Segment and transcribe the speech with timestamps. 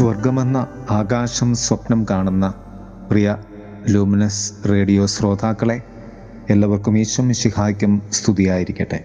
[0.00, 2.54] സ്വർഗമെന്ന ആകാശം സ്വപ്നം കാണുന്ന
[3.10, 3.36] പ്രിയ
[3.88, 5.82] ലൂമിനസ് റേഡിയോ ശ്രോതാക്കളെ
[6.50, 9.04] എല്ലാവർക്കും ഈശ്വം ശിഹായ്ക്കും സ്തുതിയായിരിക്കട്ടെ.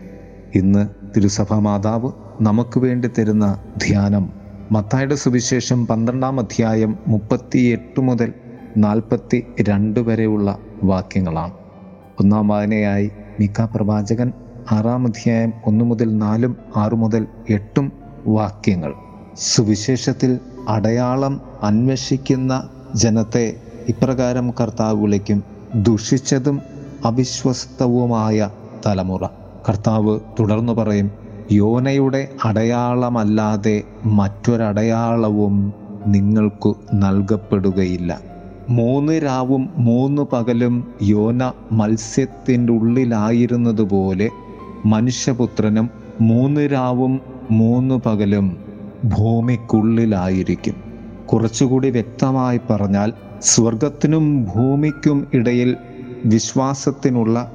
[0.55, 4.29] ഇന്ന് തിരുസഭാ മാതാവ് നമുക്ക് വേണ്ടി തരുന്ന ധ്യാനം
[4.71, 8.33] മത്തായുടെ സുവിശേഷം പന്ത്രണ്ടാം അധ്യായം മുപ്പത്തി എട്ട് മുതൽ
[8.77, 11.53] നാൽപ്പത്തി രണ്ട് വരെയുള്ള വാക്യങ്ങളാണ്.
[12.19, 14.31] ഒന്നാം വായനയായി മിക്ക പ്രവാചകൻ
[14.71, 17.91] ആറാം അധ്യായം ഒന്ന് മുതൽ നാലും ആറു മുതൽ എട്ടും
[18.27, 18.93] വാക്യങ്ങൾ.
[19.37, 22.63] സുവിശേഷത്തിൽ അടയാളം അന്വേഷിക്കുന്ന
[22.95, 25.43] ജനത്തെ ഇപ്രകാരം കർത്താവ് വിളിക്കും.
[25.75, 26.61] ദുഷിച്ചതും
[27.05, 28.49] അവിശ്വസ്തവുമായ
[28.85, 29.25] തലമുറ.
[29.69, 31.11] കർത്താവ് തുടർന്നു പറയും
[31.51, 35.73] യോനയുടെ അടയാളമല്ലാതെ മറ്റൊരടയാളവും
[36.07, 38.19] നിങ്ങൾക്കു നൽകപ്പെടുകയില്ല.
[38.69, 44.29] മൂന്ന് രാവും മൂന്ന് പകലും യോന മത്സ്യത്തിന്റെ ഉള്ളിലായിരുന്നതുപോലെ
[44.85, 45.89] മനുഷ്യപുത്രനും
[46.21, 48.64] മൂന്ന് രാവും മൂന്ന് പകലും
[49.13, 50.75] ഭൂമിക്കുള്ളിലായിരിക്കും.
[51.25, 55.75] കുറച്ചുകൂടി വ്യക്തമായി പറഞ്ഞാൽ സ്വർഗത്തിനും ഭൂമിക്കും ഇടയിൽ
[56.25, 57.51] വിശ്വാസത്തിനുള്ള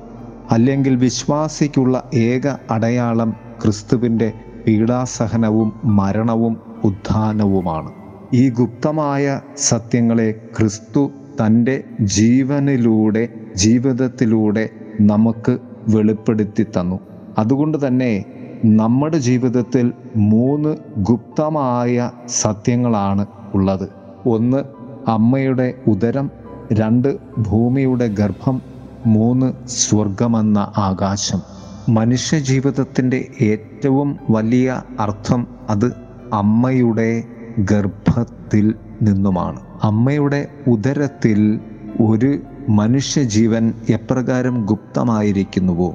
[0.50, 3.30] അല്ലെങ്കിൽ വിശ്വാസിക്കുള്ള ഏക അടയാളം
[3.62, 4.32] ക്രിസ്തുവിന്റെ
[4.66, 7.90] പീഡാസഹനവും മരണവും ഉത്ഥാനവുമാണ്.
[8.32, 14.68] ഈ ഗുപ്തമായ സത്യങ്ങളെ ക്രിസ്തു തന്റെ ജീവനിലൂടെ ജീവിതത്തിലൂടെ
[15.00, 16.98] നമുക്ക് വെളിപ്പെടുത്തി തന്നു.
[17.38, 18.24] അതുകൊണ്ട് തന്നെ
[18.64, 23.89] നമ്മുടെ ജീവിതത്തിൽ മൂന്ന് ഗുപ്തമായ സത്യങ്ങളാണ് ഉള്ളത്.
[24.28, 24.64] ഒന്ന്
[25.11, 26.30] അമ്മയുടെ ഉദരം.
[26.72, 28.62] രണ്ട് ഭൂമിയുടെ ഗർഭം.
[29.06, 31.41] മൂന്ന് സ്വർഗമെന്ന ആകാശം.
[31.89, 35.92] മനുഷ്യ ജീവിതത്തിന്റെ ഏറ്റവും വലിയ അർത്ഥം അത്
[36.33, 37.24] അമ്മയുടെ
[37.58, 39.61] ഗർഭത്തിൽ നിന്നുമാണ്.
[39.83, 41.61] അമ്മയുടെ ഉദരത്തിൽ
[42.02, 45.95] ഒരു മനുഷ്യജീവൻ എപ്രകാരം ഗുപ്തമായിരിക്കുന്നുവോ?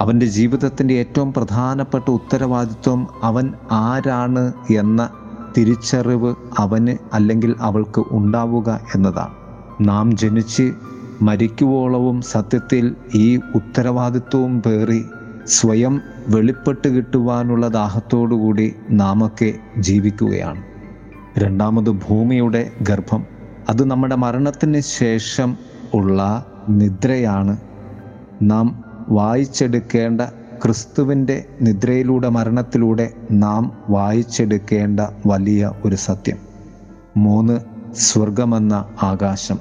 [0.00, 5.10] അവന്റെ ജീവിതത്തിന്റെ ഏറ്റവും പ്രധാനപ്പെട്ട ഉത്തരവാദിത്വം അവൻ ആരാണ് എന്ന
[5.58, 9.34] തിരിച്ചറിവ് അവന് അല്ലെങ്കിൽ അവൾക്ക് ഉണ്ടാവുക എന്നതാണ്.
[9.80, 10.72] നാം ജനിച്ച്
[11.22, 15.04] മരിക്കുവോളവും സത്യത്തിൽ ഈ ഉത്തരവാദിത്വവും പേറി
[15.46, 20.62] സ്വയം വെളിപ്പെട്ട് കിട്ടുവാനുള്ള ദാഹത്തോടുകൂടി നാമൊക്കെ ജീവിക്കുകയാണ്.
[21.38, 23.24] രണ്ടാമത് ഭൂമിയുടെ ഗർഭം.
[23.68, 25.56] അത് നമ്മുടെ മരണത്തിന് ശേഷം
[25.94, 27.56] ഉള്ള നിദ്രയാണ്.
[28.42, 30.20] നാം വായിച്ചെടുക്കേണ്ട
[30.64, 36.36] ക്രിസ്തുവിന്റെ നിദ്രയിലൂടെ മരണത്തിലൂടെ നാം വായിച്ചെടുക്കേണ്ട വലിയ ഒരു സത്യം.
[37.16, 37.60] മൂന്ന്
[37.94, 39.58] സ്വർഗമെന്ന ആകാശം.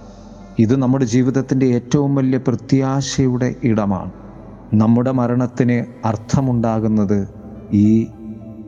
[0.60, 4.12] ഇത് നമ്മുടെ ജീവിതത്തിന്റെ ഏറ്റവും വലിയ പ്രത്യാശയുടെ ഇടമാണ്.
[4.74, 7.30] നമ്മുടെ മരണത്തിന് അർത്ഥമുണ്ടാകുന്നത്
[7.74, 8.08] ഈ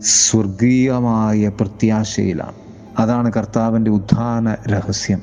[0.02, 2.56] സ്വർഗീയമായ പ്രത്യാശയിലാണ്.
[3.00, 5.22] അതാണ് കർത്താവിന്റെ ഉദ്ധാന രഹസ്യം.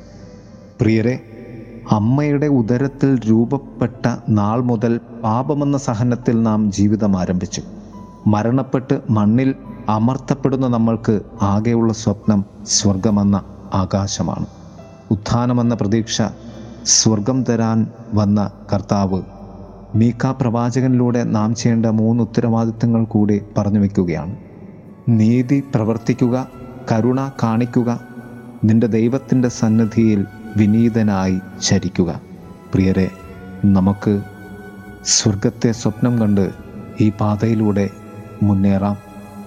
[0.81, 1.30] പ്രിയരെ
[1.89, 7.61] അമ്മയുടെ ഉദരത്തിൽ രൂപപ്പെട്ട നാൾ മുതൽ പാപമെന്ന സഹനത്തിൽ നാം ജീവിതം ആരംഭിച്ചു.
[8.27, 9.55] മരണപ്പെട്ട് മണ്ണിൽ
[9.89, 13.43] അമർത്തപ്പെടുന്ന നമ്മൾക്ക് ആകെയുള്ള സ്വപ്നം സ്വർഗമെന്ന
[13.73, 14.45] ആകാശമാണ്.
[15.11, 16.21] ഉത്ഥാനമെന്ന പ്രതീക്ഷ
[16.85, 19.21] സ്വർഗം തരാൻ വന്ന കർത്താവ്
[19.95, 24.35] മീക്ക പ്രവാചകനിലൂടെ നാം ചെയ്യേണ്ട മൂന്ന് ഉത്തരവാദിത്തങ്ങൾ കൂടി പറഞ്ഞു വയ്ക്കുകയാണ്
[25.09, 26.47] നീതി പ്രവർത്തിക്കുക
[26.91, 27.99] കരുണ കാണിക്കുക
[28.63, 30.25] നിന്റെ ദൈവത്തിന്റെ സന്നിധിയിൽ
[30.57, 32.21] വിനീതനായി ചരിക്കുക.
[32.73, 33.09] പ്രിയരെ
[33.65, 34.21] നമുക്ക്
[35.05, 36.49] സ്വർഗത്തെ സ്വപ്നം കണ്ട്
[37.01, 37.89] ഈ പാതയിലൂടെ
[38.43, 38.97] മുന്നേറാം.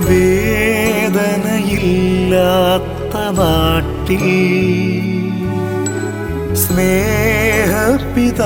[0.09, 3.00] വേദനയില്ലാത്ത
[3.39, 4.25] നാട്ടിൽ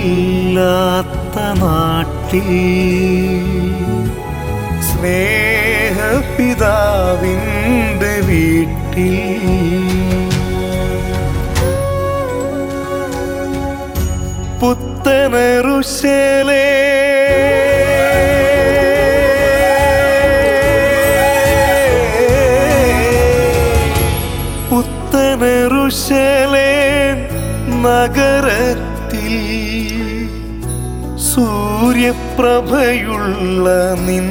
[0.03, 2.49] വേദനയില്ലാത്ത നാട്ടിൽ
[6.73, 9.15] സ്നേഹപിതാവിന്റെ വീട്ടിൽ
[15.33, 16.61] പുത്തനറുശലേ
[25.91, 26.73] പുത്തനറുശലേ
[27.85, 29.33] നഗരത്തിൽ
[31.33, 33.65] സൂര്യപ്രഭയുള്ള
[34.07, 34.27] നിൻ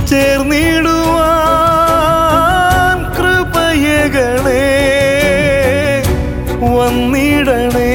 [0.10, 1.38] ചേർന്നിടുവാൻ
[3.18, 4.66] കൃപയകളെ
[6.74, 7.94] വന്നിടണേ